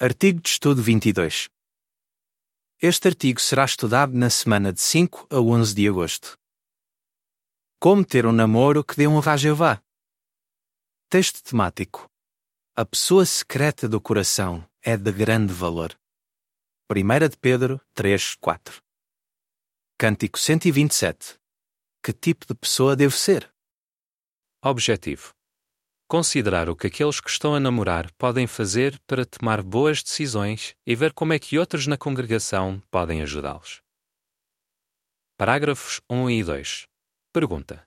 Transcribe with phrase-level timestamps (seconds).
[0.00, 1.48] Artigo de estudo 22.
[2.82, 6.36] Este artigo será estudado na semana de 5 a 11 de agosto.
[7.78, 9.80] Como ter um namoro que dê honra a Jeová?
[11.08, 12.10] Texto temático.
[12.74, 15.96] A pessoa secreta do coração é de grande valor.
[16.90, 18.82] 1 de Pedro 3, 4.
[19.96, 21.38] Cântico 127.
[22.02, 23.48] Que tipo de pessoa devo ser?
[24.60, 25.33] Objetivo:
[26.16, 30.94] Considerar o que aqueles que estão a namorar podem fazer para tomar boas decisões e
[30.94, 33.82] ver como é que outros na congregação podem ajudá-los.
[35.36, 36.86] Parágrafos 1 e 2.
[37.32, 37.84] Pergunta: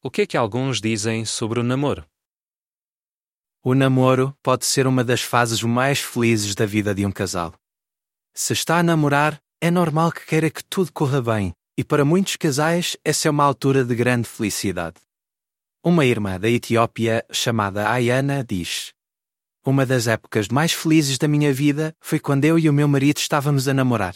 [0.00, 2.06] O que é que alguns dizem sobre o namoro?
[3.60, 7.52] O namoro pode ser uma das fases mais felizes da vida de um casal.
[8.32, 12.36] Se está a namorar, é normal que queira que tudo corra bem, e para muitos
[12.36, 14.94] casais essa é uma altura de grande felicidade.
[15.84, 18.92] Uma irmã da Etiópia chamada Ayana diz:
[19.66, 23.18] Uma das épocas mais felizes da minha vida foi quando eu e o meu marido
[23.18, 24.14] estávamos a namorar.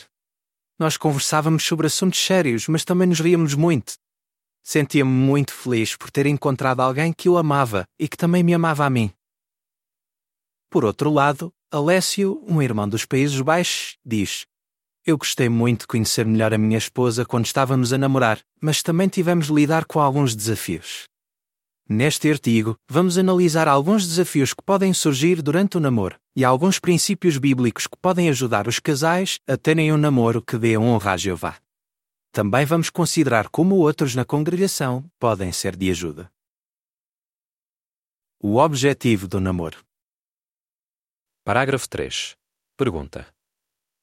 [0.79, 3.95] Nós conversávamos sobre assuntos sérios, mas também nos ríamos muito.
[4.63, 8.85] Sentia-me muito feliz por ter encontrado alguém que eu amava e que também me amava
[8.85, 9.13] a mim.
[10.71, 14.47] Por outro lado, Alessio, um irmão dos Países Baixos, diz:
[15.05, 19.09] Eu gostei muito de conhecer melhor a minha esposa quando estávamos a namorar, mas também
[19.09, 21.09] tivemos de lidar com alguns desafios.
[21.89, 27.39] Neste artigo, vamos analisar alguns desafios que podem surgir durante o namoro e alguns princípios
[27.39, 31.61] bíblicos que podem ajudar os casais a terem um namoro que dê honra a Jeová.
[32.33, 36.29] Também vamos considerar como outros na congregação podem ser de ajuda.
[38.43, 39.79] O objetivo do namoro.
[41.45, 42.37] Parágrafo 3.
[42.77, 43.33] Pergunta: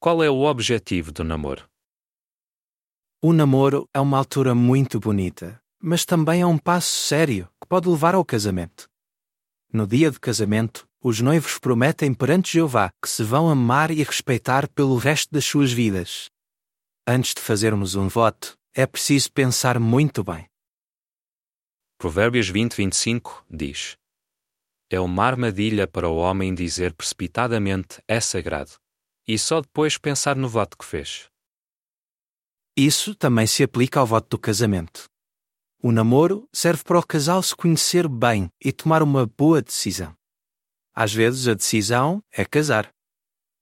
[0.00, 1.68] Qual é o objetivo do namoro?
[3.20, 7.86] O namoro é uma altura muito bonita, mas também é um passo sério que pode
[7.90, 8.88] levar ao casamento.
[9.70, 14.66] No dia do casamento, os noivos prometem perante Jeová que se vão amar e respeitar
[14.70, 16.30] pelo resto das suas vidas.
[17.06, 20.46] Antes de fazermos um voto, é preciso pensar muito bem.
[21.98, 23.94] Provérbios 20, 25 diz:
[24.88, 28.72] É uma armadilha para o homem dizer precipitadamente é sagrado,
[29.28, 31.26] e só depois pensar no voto que fez.
[32.74, 35.12] Isso também se aplica ao voto do casamento.
[35.86, 40.16] O namoro serve para o casal se conhecer bem e tomar uma boa decisão.
[40.94, 42.88] Às vezes a decisão é casar.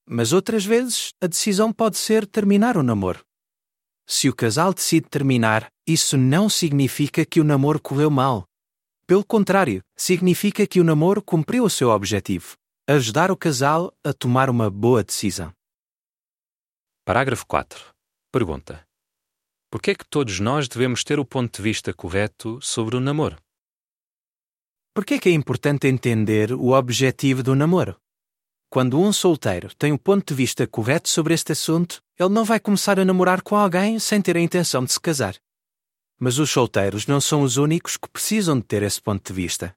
[0.07, 3.19] Mas outras vezes a decisão pode ser terminar o namoro.
[4.07, 8.45] Se o casal decide terminar, isso não significa que o namoro correu mal.
[9.05, 12.53] Pelo contrário, significa que o namoro cumpriu o seu objetivo
[12.87, 15.51] ajudar o casal a tomar uma boa decisão.
[17.03, 17.93] Parágrafo 4.
[18.31, 18.87] Pergunta:
[19.73, 22.99] por que é que todos nós devemos ter o ponto de vista correto sobre o
[22.99, 23.37] namoro?
[24.93, 27.99] Por que é que é importante entender o objetivo do namoro?
[28.69, 32.59] Quando um solteiro tem o ponto de vista correto sobre este assunto, ele não vai
[32.59, 35.35] começar a namorar com alguém sem ter a intenção de se casar.
[36.19, 39.75] Mas os solteiros não são os únicos que precisam de ter esse ponto de vista.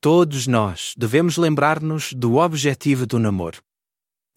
[0.00, 3.62] Todos nós devemos lembrar-nos do objetivo do namoro.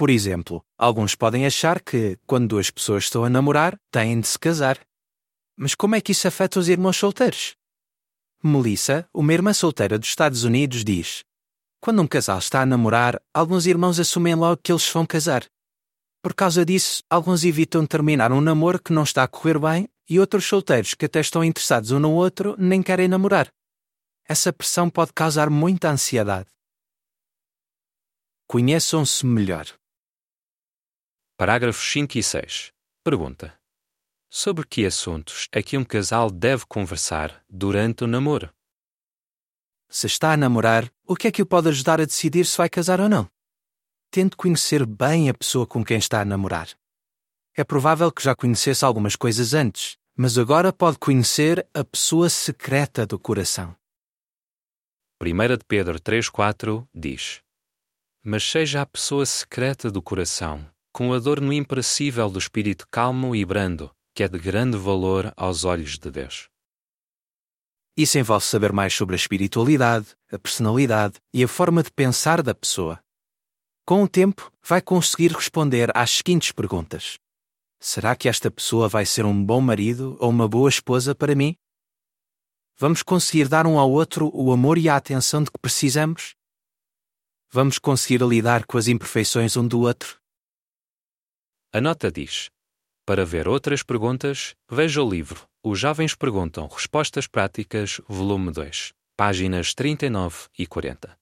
[0.01, 4.39] Por exemplo, alguns podem achar que, quando duas pessoas estão a namorar, têm de se
[4.39, 4.79] casar.
[5.56, 7.56] Mas como é que isso afeta os irmãos solteiros?
[8.44, 11.23] Melissa, uma irmã solteira dos Estados Unidos, diz:
[11.79, 15.45] Quando um casal está a namorar, alguns irmãos assumem logo que eles vão casar.
[16.23, 20.19] Por causa disso, alguns evitam terminar um namoro que não está a correr bem e
[20.19, 23.50] outros solteiros que até estão interessados um no outro nem querem namorar.
[24.28, 26.50] Essa pressão pode causar muita ansiedade.
[28.47, 29.67] Conheçam-se melhor.
[31.41, 32.72] Parágrafos 5 e 6.
[33.03, 33.59] Pergunta:
[34.29, 38.53] Sobre que assuntos é que um casal deve conversar durante o namoro?
[39.90, 42.69] Se está a namorar, o que é que o pode ajudar a decidir se vai
[42.69, 43.28] casar ou não?
[44.12, 46.69] Tente conhecer bem a pessoa com quem está a namorar.
[47.58, 53.03] É provável que já conhecesse algumas coisas antes, mas agora pode conhecer a pessoa secreta
[53.03, 53.75] do coração.
[55.19, 57.41] 1 de Pedro 3,4 diz:
[58.23, 60.71] Mas seja a pessoa secreta do coração
[61.01, 65.65] com o adorno imperecível do espírito calmo e brando, que é de grande valor aos
[65.65, 66.47] olhos de Deus.
[67.97, 72.53] Isso envolve saber mais sobre a espiritualidade, a personalidade e a forma de pensar da
[72.53, 73.03] pessoa.
[73.83, 77.17] Com o tempo, vai conseguir responder às seguintes perguntas:
[77.79, 81.55] Será que esta pessoa vai ser um bom marido ou uma boa esposa para mim?
[82.77, 86.35] Vamos conseguir dar um ao outro o amor e a atenção de que precisamos?
[87.49, 90.21] Vamos conseguir lidar com as imperfeições um do outro?
[91.73, 92.50] A nota diz:
[93.06, 99.73] Para ver outras perguntas, veja o livro Os Jovens Perguntam Respostas Práticas, volume 2, páginas
[99.73, 101.18] 39 e 40.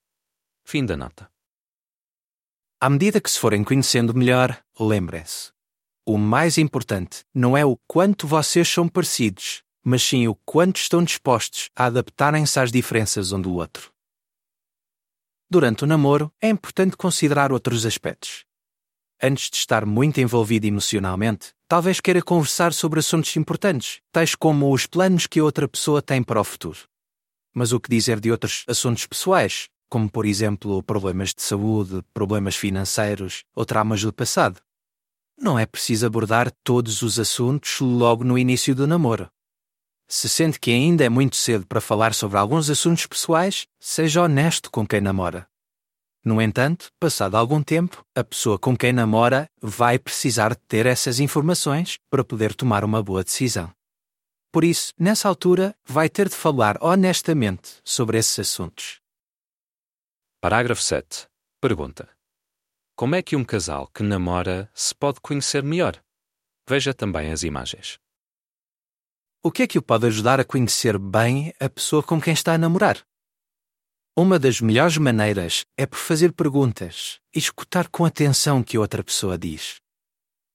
[0.64, 1.30] Fim da nota.
[2.80, 5.52] À medida que se forem conhecendo melhor, lembrem-se.
[6.04, 11.04] O mais importante não é o quanto vocês são parecidos, mas sim o quanto estão
[11.04, 13.92] dispostos a adaptarem-se às diferenças um do outro.
[15.48, 18.49] Durante o namoro, é importante considerar outros aspectos.
[19.22, 24.86] Antes de estar muito envolvido emocionalmente, talvez queira conversar sobre assuntos importantes, tais como os
[24.86, 26.78] planos que outra pessoa tem para o futuro.
[27.52, 32.56] Mas o que dizer de outros assuntos pessoais, como por exemplo problemas de saúde, problemas
[32.56, 34.58] financeiros ou traumas do passado?
[35.38, 39.30] Não é preciso abordar todos os assuntos logo no início do namoro.
[40.08, 44.70] Se sente que ainda é muito cedo para falar sobre alguns assuntos pessoais, seja honesto
[44.70, 45.46] com quem namora.
[46.22, 51.96] No entanto, passado algum tempo, a pessoa com quem namora vai precisar ter essas informações
[52.10, 53.72] para poder tomar uma boa decisão.
[54.52, 59.00] Por isso, nessa altura, vai ter de falar honestamente sobre esses assuntos.
[60.42, 61.26] Parágrafo 7.
[61.58, 62.08] Pergunta:
[62.94, 66.02] Como é que um casal que namora se pode conhecer melhor?
[66.68, 67.98] Veja também as imagens.
[69.42, 72.52] O que é que o pode ajudar a conhecer bem a pessoa com quem está
[72.52, 73.02] a namorar?
[74.16, 79.04] Uma das melhores maneiras é por fazer perguntas e escutar com atenção o que outra
[79.04, 79.76] pessoa diz.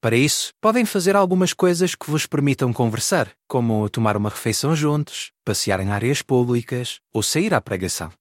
[0.02, 5.32] Para isso, podem fazer algumas coisas que vos permitam conversar, como tomar uma refeição juntos,
[5.44, 8.12] passear em áreas públicas ou sair à pregação.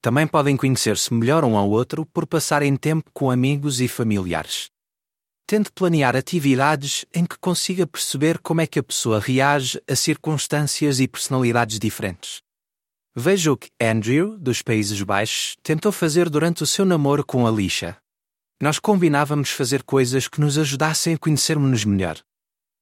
[0.00, 4.70] Também podem conhecer-se melhor um ao outro por passarem tempo com amigos e familiares
[5.50, 11.00] tente planear atividades em que consiga perceber como é que a pessoa reage a circunstâncias
[11.00, 12.40] e personalidades diferentes.
[13.14, 17.96] Veja o que Andrew, dos Países Baixos, tentou fazer durante o seu namoro com Alicia.
[18.62, 22.22] Nós combinávamos fazer coisas que nos ajudassem a conhecermos-nos melhor.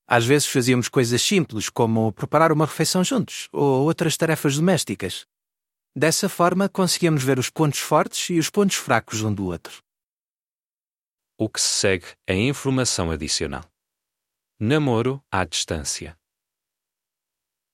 [0.07, 5.25] Às vezes fazíamos coisas simples, como preparar uma refeição juntos ou outras tarefas domésticas.
[5.97, 9.83] Dessa forma, conseguíamos ver os pontos fortes e os pontos fracos um do outro.
[11.39, 13.65] O que se segue é informação adicional.
[14.61, 16.18] Namoro à distância.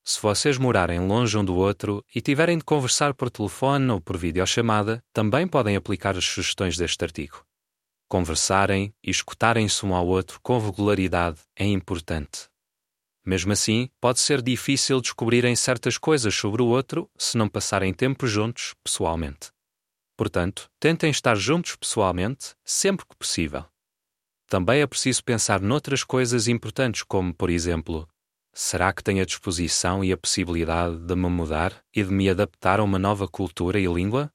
[0.06, 4.19] Se vocês morarem longe um do outro e tiverem de conversar por telefone ou por
[4.19, 7.43] videochamada, também podem aplicar as sugestões deste artigo.
[8.06, 12.51] Conversarem e escutarem-se um ao outro com regularidade é importante.
[13.25, 18.27] Mesmo assim, pode ser difícil descobrirem certas coisas sobre o outro se não passarem tempo
[18.27, 19.51] juntos pessoalmente.
[20.19, 23.65] Portanto, tentem estar juntos pessoalmente sempre que possível.
[24.47, 28.06] Também é preciso pensar noutras coisas importantes, como, por exemplo,
[28.55, 32.81] será que tenho a disposição e a possibilidade de me mudar e de me adaptar
[32.81, 34.33] a uma nova cultura e língua?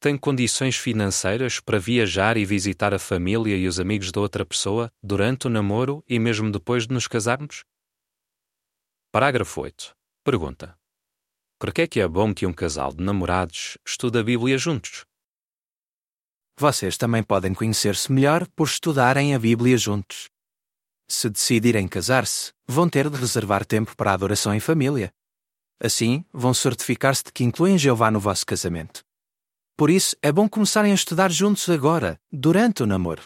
[0.00, 4.90] Tenho condições financeiras para viajar e visitar a família e os amigos da outra pessoa
[5.02, 7.64] durante o namoro e mesmo depois de nos casarmos?
[9.12, 9.94] Parágrafo 8.
[10.24, 10.80] Pergunta:
[11.60, 15.04] por que é que é bom que um casal de namorados estude a Bíblia juntos?
[16.58, 20.29] Vocês também podem conhecer-se melhor por estudarem a Bíblia juntos.
[21.12, 25.12] Se decidirem casar-se, vão ter de reservar tempo para a adoração em família.
[25.82, 29.02] Assim, vão certificar-se de que incluem Jeová no vosso casamento.
[29.76, 33.24] Por isso, é bom começarem a estudar juntos agora, durante o namoro.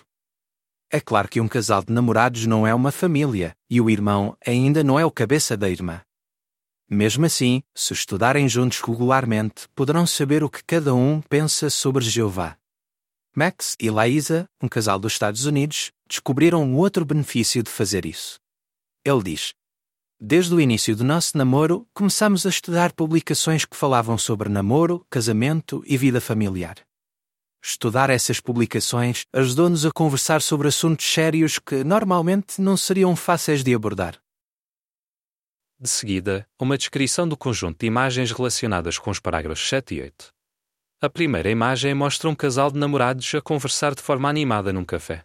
[0.91, 4.83] É claro que um casal de namorados não é uma família e o irmão ainda
[4.83, 6.01] não é o cabeça da irmã.
[6.89, 12.57] Mesmo assim, se estudarem juntos regularmente, poderão saber o que cada um pensa sobre Jeová.
[13.37, 18.39] Max e Laísa, um casal dos Estados Unidos, descobriram um outro benefício de fazer isso.
[19.05, 19.53] Ele diz:
[20.21, 25.83] Desde o início do nosso namoro, começamos a estudar publicações que falavam sobre namoro, casamento
[25.87, 26.77] e vida familiar.
[27.63, 33.75] Estudar essas publicações ajudou-nos a conversar sobre assuntos sérios que normalmente não seriam fáceis de
[33.75, 34.19] abordar.
[35.81, 40.29] De seguida, uma descrição do conjunto de imagens relacionadas com os parágrafos 7 e 8.
[41.03, 45.25] A primeira imagem mostra um casal de namorados a conversar de forma animada num café.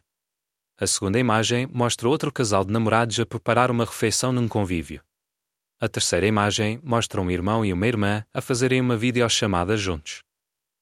[0.81, 5.03] A segunda imagem mostra outro casal de namorados a preparar uma refeição num convívio.
[5.77, 10.23] A terceira imagem mostra um irmão e uma irmã a fazerem uma videochamada juntos.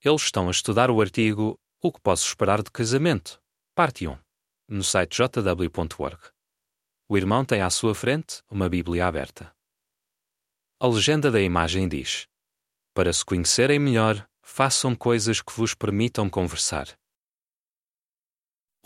[0.06, 3.42] Eles estão a estudar o artigo O que posso esperar de casamento,
[3.74, 4.16] parte 1,
[4.68, 6.20] no site jw.org.
[7.10, 9.52] O irmão tem à sua frente uma Bíblia aberta.
[10.80, 12.28] A legenda da imagem diz:
[12.94, 16.88] Para se conhecerem melhor, façam coisas que vos permitam conversar.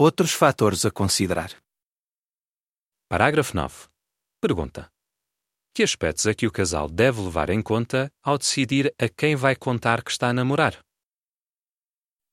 [0.04, 1.56] Outros fatores a considerar.
[3.08, 3.88] Parágrafo 9.
[4.42, 4.90] Pergunta:
[5.76, 9.56] Que aspectos é que o casal deve levar em conta ao decidir a quem vai
[9.56, 10.80] contar que está a namorar?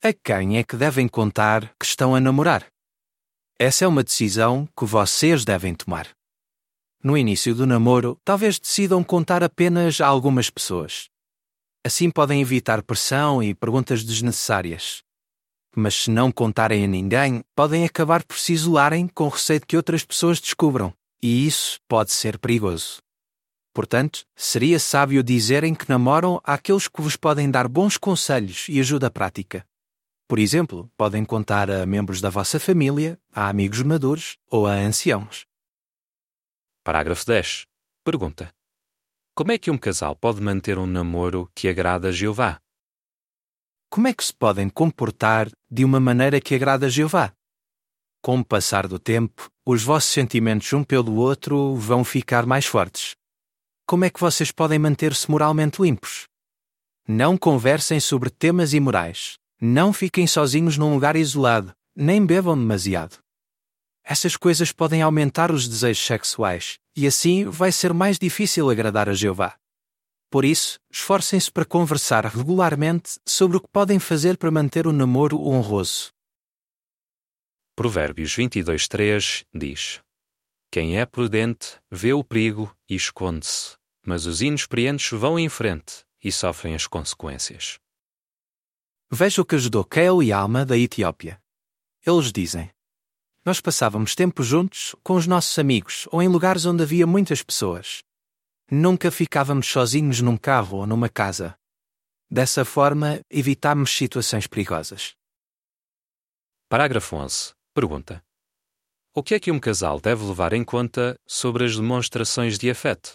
[0.03, 2.67] A quem é que devem contar que estão a namorar?
[3.59, 6.09] Essa é uma decisão que vocês devem tomar.
[7.05, 11.11] No início do namoro, talvez decidam contar apenas a algumas pessoas.
[11.85, 15.07] Assim podem evitar pressão e perguntas desnecessárias.
[15.79, 19.77] Mas se não contarem a ninguém, podem acabar por se isolarem com receio de que
[19.77, 20.93] outras pessoas descubram,
[21.23, 22.99] e isso pode ser perigoso.
[23.73, 29.09] Portanto, seria sábio dizerem que namoram àqueles que vos podem dar bons conselhos e ajuda
[29.11, 29.65] prática.
[30.27, 35.47] Por exemplo, podem contar a membros da vossa família, a amigos maduros ou a anciãos.
[36.83, 37.67] Parágrafo 10.
[38.05, 38.53] Pergunta:
[39.35, 42.61] Como é que um casal pode manter um namoro que agrada a Jeová?
[43.91, 47.33] Como é que se podem comportar de uma maneira que agrada a Jeová?
[48.21, 53.15] Com o passar do tempo, os vossos sentimentos um pelo outro vão ficar mais fortes.
[53.87, 56.27] Como é que vocês podem manter-se moralmente limpos?
[57.07, 59.39] Não conversem sobre temas imorais.
[59.59, 63.19] Não fiquem sozinhos num lugar isolado, nem bebam demasiado.
[64.05, 69.15] Essas coisas podem aumentar os desejos sexuais, e assim vai ser mais difícil agradar a
[69.15, 69.57] Jeová.
[70.31, 75.41] Por isso, esforcem-se para conversar regularmente sobre o que podem fazer para manter o namoro
[75.41, 76.13] honroso.
[77.75, 80.01] Provérbios 22:3 diz:
[80.71, 86.31] Quem é prudente vê o perigo e esconde-se, mas os inexperientes vão em frente e
[86.31, 87.79] sofrem as consequências.
[89.11, 91.41] Veja o que ajudou Kale e Alma da Etiópia.
[92.05, 92.71] Eles dizem:
[93.47, 98.03] Nós passávamos tempo juntos com os nossos amigos ou em lugares onde havia muitas pessoas.
[98.71, 101.59] Nunca ficávamos sozinhos num carro ou numa casa.
[102.31, 105.15] Dessa forma, evitámos situações perigosas.
[106.69, 107.55] Parágrafo 11.
[107.73, 108.23] Pergunta:
[109.15, 113.15] O que é que um casal deve levar em conta sobre as demonstrações de afeto?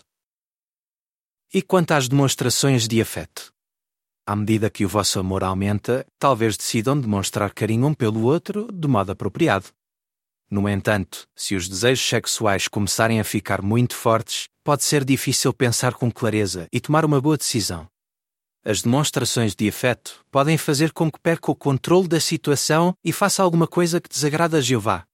[1.53, 3.53] E quanto às demonstrações de afeto?
[4.25, 8.87] À medida que o vosso amor aumenta, talvez decidam demonstrar carinho um pelo outro de
[8.87, 9.67] modo apropriado.
[10.49, 15.93] No entanto, se os desejos sexuais começarem a ficar muito fortes, pode ser difícil pensar
[15.93, 17.87] com clareza e tomar uma boa decisão.
[18.65, 23.43] As demonstrações de afeto podem fazer com que perca o controle da situação e faça
[23.43, 25.05] alguma coisa que desagrada a Jeová.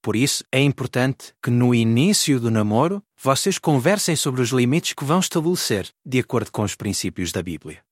[0.00, 5.04] Por isso, é importante que no início do namoro vocês conversem sobre os limites que
[5.04, 7.82] vão estabelecer, de acordo com os princípios da Bíblia.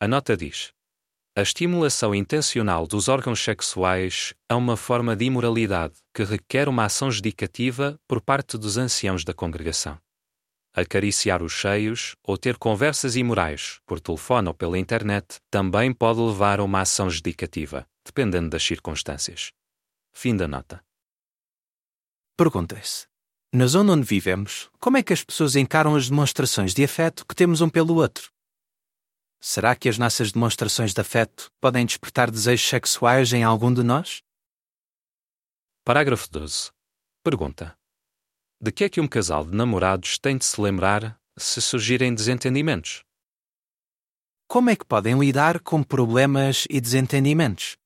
[0.00, 0.72] A nota diz:
[1.38, 7.10] A estimulação intencional dos órgãos sexuais é uma forma de imoralidade que requer uma ação
[7.10, 10.00] judicativa por parte dos anciãos da congregação.
[10.74, 16.58] Acariciar os cheios ou ter conversas imorais, por telefone ou pela internet, também pode levar
[16.58, 19.52] a uma ação judicativa, dependendo das circunstâncias.
[20.14, 20.82] Fim da nota.
[22.34, 23.08] Pergunta-se:
[23.52, 27.34] Na zona onde vivemos, como é que as pessoas encaram as demonstrações de afeto que
[27.34, 28.34] temos um pelo outro?
[29.40, 34.22] Será que as nossas demonstrações de afeto podem despertar desejos sexuais em algum de nós?
[35.84, 36.70] Parágrafo 12.
[37.22, 37.76] Pergunta:
[38.60, 43.02] De que é que um casal de namorados tem de se lembrar se surgirem desentendimentos?
[44.48, 47.76] Como é que podem lidar com problemas e desentendimentos?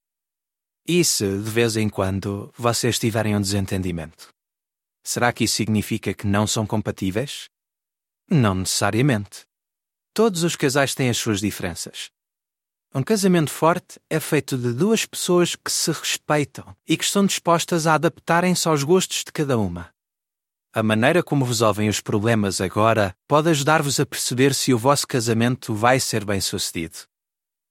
[0.86, 4.28] E se, de vez em quando, vocês tiverem um desentendimento?
[5.02, 7.48] Será que isso significa que não são compatíveis?
[8.30, 9.46] Não necessariamente.
[10.12, 12.10] Todos os casais têm as suas diferenças.
[12.92, 17.86] Um casamento forte é feito de duas pessoas que se respeitam e que estão dispostas
[17.86, 19.94] a adaptarem-se aos gostos de cada uma.
[20.72, 25.72] A maneira como resolvem os problemas agora pode ajudar-vos a perceber se o vosso casamento
[25.72, 26.98] vai ser bem sucedido.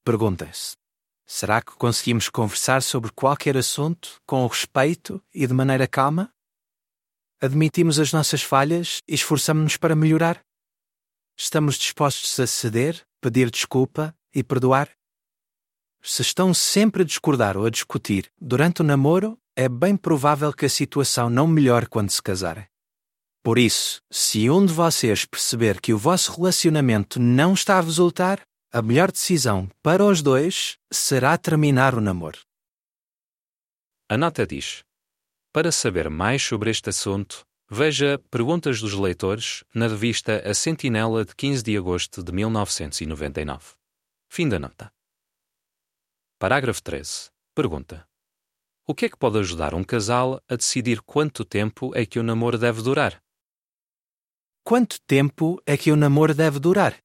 [0.06, 0.78] Perguntem-se:
[1.26, 6.32] será que conseguimos conversar sobre qualquer assunto com respeito e de maneira calma?
[7.42, 10.42] Admitimos as nossas falhas e esforçamos-nos para melhorar?
[11.42, 14.90] Estamos dispostos a ceder, pedir desculpa e perdoar?
[16.04, 20.66] Se estão sempre a discordar ou a discutir durante o namoro, é bem provável que
[20.66, 22.68] a situação não melhore quando se casarem.
[23.42, 28.42] Por isso, se um de vocês perceber que o vosso relacionamento não está a resultar,
[28.70, 32.40] a melhor decisão para os dois será terminar o namoro.
[34.10, 34.84] A nota diz:
[35.54, 41.36] Para saber mais sobre este assunto, veja Perguntas dos Leitores na revista A Sentinela de
[41.36, 43.76] 15 de agosto de 1999.
[44.28, 44.92] Fim da nota.
[46.40, 47.30] Parágrafo 13.
[47.54, 48.08] Pergunta:
[48.88, 52.24] O que é que pode ajudar um casal a decidir quanto tempo é que o
[52.24, 53.22] namoro deve durar?
[54.64, 56.98] Quanto tempo é que o namoro deve durar?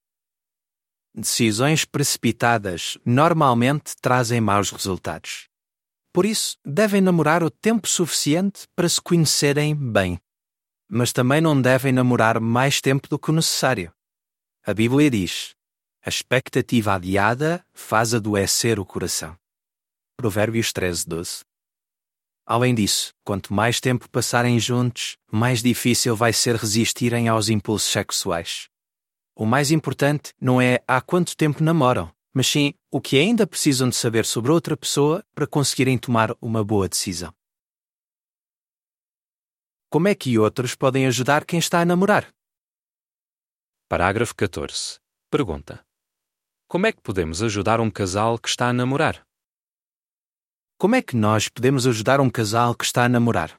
[1.14, 5.47] Decisões precipitadas normalmente trazem maus resultados.
[6.12, 10.18] Por isso, devem namorar o tempo suficiente para se conhecerem bem.
[10.96, 13.92] Mas também não devem namorar mais tempo do que o necessário.
[14.64, 15.52] A Bíblia diz:
[16.00, 19.36] a expectativa adiada faz adoecer o coração.
[20.16, 21.40] Provérbios 13, 12.
[22.46, 28.68] Além disso, quanto mais tempo passarem juntos, mais difícil vai ser resistirem aos impulsos sexuais.
[29.34, 33.88] O mais importante não é há quanto tempo namoram, mas sim o que ainda precisam
[33.88, 37.34] de saber sobre outra pessoa para conseguirem tomar uma boa decisão.
[39.94, 42.26] Como é que outros podem ajudar quem está a namorar?
[43.88, 44.98] Parágrafo 14.
[45.30, 45.86] Pergunta:
[46.66, 49.24] Como é que podemos ajudar um casal que está a namorar?
[50.76, 53.56] Como é que nós podemos ajudar um casal que está a namorar?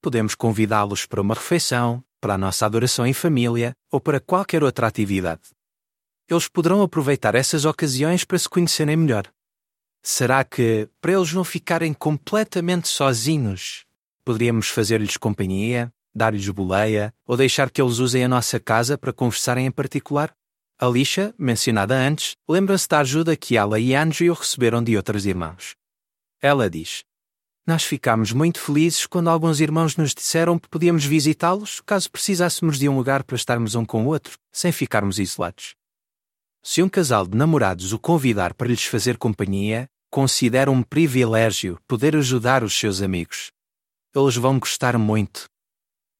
[0.00, 4.86] Podemos convidá-los para uma refeição, para a nossa adoração em família ou para qualquer outra
[4.86, 5.42] atividade.
[6.28, 9.26] Eles poderão aproveitar essas ocasiões para se conhecerem melhor.
[10.04, 13.87] Será que, para eles não ficarem completamente sozinhos,
[14.28, 19.64] poderíamos fazer-lhes companhia, dar-lhes boleia ou deixar que eles usem a nossa casa para conversarem
[19.64, 20.34] em particular?
[20.78, 25.76] Alicia, mencionada antes, lembra-se da ajuda que ela e Andrew receberam de outros irmãos.
[26.42, 27.04] Ela diz:
[27.66, 32.86] Nós ficámos muito felizes quando alguns irmãos nos disseram que podíamos visitá-los caso precisássemos de
[32.86, 35.74] um lugar para estarmos um com o outro, sem ficarmos isolados.
[36.62, 42.14] Se um casal de namorados o convidar para lhes fazer companhia, considera um privilégio poder
[42.14, 43.56] ajudar os seus amigos.
[44.14, 45.48] Eles vão gostar muito.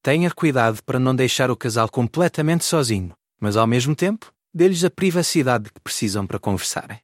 [0.02, 4.90] Tenha cuidado para não deixar o casal completamente sozinho, mas ao mesmo tempo, dê-lhes a
[4.90, 7.00] privacidade que precisam para conversarem.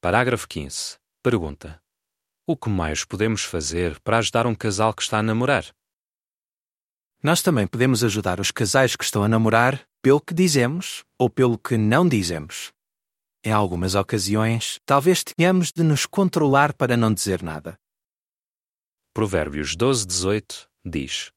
[0.00, 0.96] Parágrafo 15.
[1.22, 1.82] Pergunta:
[2.46, 5.64] O que mais podemos fazer para ajudar um casal que está a namorar?
[7.22, 11.58] Nós também podemos ajudar os casais que estão a namorar pelo que dizemos ou pelo
[11.58, 12.72] que não dizemos.
[13.44, 17.76] Em algumas ocasiões, talvez tenhamos de nos controlar para não dizer nada.
[19.16, 21.32] Provérbios 12, 18 diz: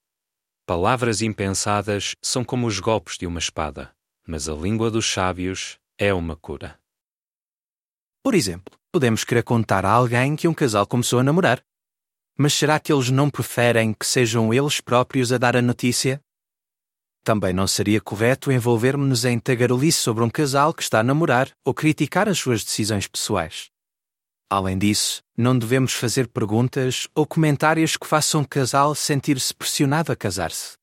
[0.68, 3.96] Palavras impensadas são como os golpes de uma espada,
[4.28, 6.78] mas a língua dos sábios é uma cura.
[8.22, 11.64] Por exemplo, podemos querer contar a alguém que um casal começou a namorar.
[12.38, 16.22] Mas será que eles não preferem que sejam eles próprios a dar a notícia?
[17.24, 21.74] Também não seria correto envolvermos-nos em tagarelice sobre um casal que está a namorar ou
[21.74, 23.72] criticar as suas decisões pessoais.
[24.52, 30.16] Além disso, não devemos fazer perguntas ou comentários que façam o casal sentir-se pressionado a
[30.16, 30.74] casar-se.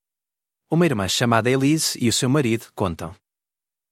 [0.71, 3.13] Uma irmã chamada Elise e o seu marido contam.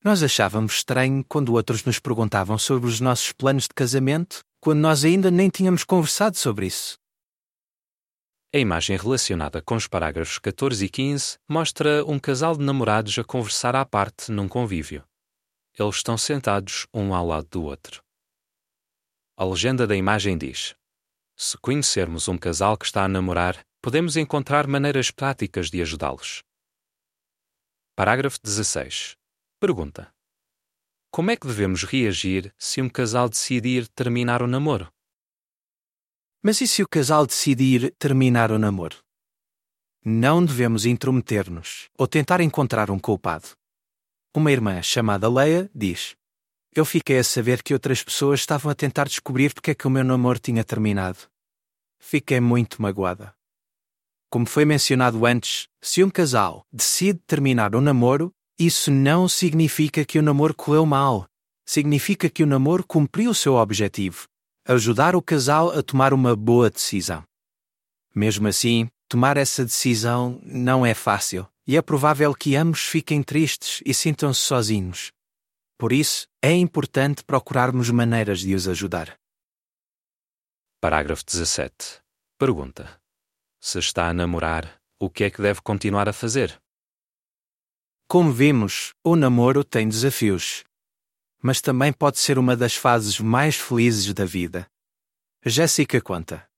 [0.04, 5.04] Nós achávamos estranho quando outros nos perguntavam sobre os nossos planos de casamento, quando nós
[5.04, 6.94] ainda nem tínhamos conversado sobre isso.
[8.54, 13.24] A imagem relacionada com os parágrafos 14 e 15 mostra um casal de namorados a
[13.24, 15.02] conversar à parte num convívio.
[15.76, 18.03] Eles estão sentados um ao lado do outro.
[19.36, 20.76] A legenda da imagem diz:
[21.36, 26.44] Se conhecermos um casal que está a namorar, podemos encontrar maneiras práticas de ajudá-los.
[27.96, 29.16] Parágrafo 16.
[29.58, 30.14] Pergunta:
[31.10, 34.88] Como é que devemos reagir se um casal decidir terminar o namoro?
[36.40, 39.02] Mas e se o casal decidir terminar o namoro?
[40.04, 43.48] Não devemos intrometer-nos ou tentar encontrar um culpado.
[44.32, 46.14] Uma irmã chamada Leia diz:
[46.74, 49.90] Eu fiquei a saber que outras pessoas estavam a tentar descobrir porque é que o
[49.90, 51.18] meu namoro tinha terminado.
[51.98, 53.34] Fiquei muito magoada.
[54.28, 60.18] Como foi mencionado antes, se um casal decide terminar o namoro, isso não significa que
[60.18, 61.26] o namoro correu mal.
[61.64, 64.26] Significa que o namoro cumpriu o seu objetivo
[64.66, 67.22] ajudar o casal a tomar uma boa decisão.
[68.14, 73.82] Mesmo assim, tomar essa decisão não é fácil e é provável que ambos fiquem tristes
[73.84, 75.12] e sintam-se sozinhos.
[75.84, 79.20] Por isso, é importante procurarmos maneiras de os ajudar.
[80.80, 82.00] Parágrafo 17.
[82.38, 82.98] Pergunta:
[83.60, 86.58] Se está a namorar, o que é que deve continuar a fazer?
[88.08, 90.64] Como vimos, o namoro tem desafios.
[91.42, 94.66] Mas também pode ser uma das fases mais felizes da vida.
[95.44, 96.48] Jéssica conta.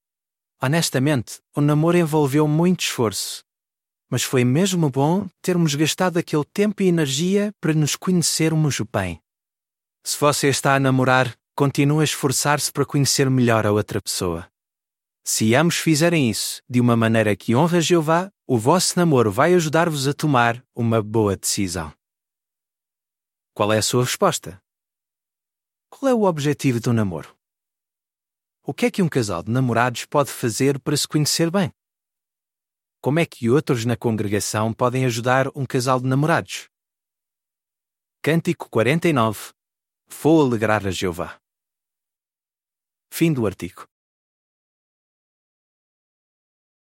[0.62, 3.44] Honestamente, o namoro envolveu muito esforço.
[4.10, 9.20] Mas foi mesmo bom termos gastado aquele tempo e energia para nos conhecermos bem.
[10.04, 14.48] Se você está a namorar, continue a esforçar-se para conhecer melhor a outra pessoa.
[15.24, 20.06] Se ambos fizerem isso de uma maneira que honra Jeová, o vosso namoro vai ajudar-vos
[20.06, 21.92] a tomar uma boa decisão.
[23.52, 24.62] Qual é a sua resposta?
[25.90, 27.36] Qual é o objetivo do namoro?
[28.62, 31.72] O que é que um casal de namorados pode fazer para se conhecer bem?
[33.00, 36.68] Como é que outros na congregação podem ajudar um casal de namorados?
[38.22, 39.52] Cântico 49
[40.08, 41.40] Vou alegrar a Jeová.
[43.12, 43.86] Fim do artigo.